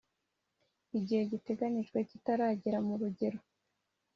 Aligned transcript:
igihe 0.97 1.21
giteganyijwe 1.31 1.97
kitaragera 2.09 2.77
muregero. 2.87 3.39